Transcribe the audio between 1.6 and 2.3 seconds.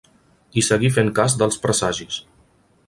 presagis.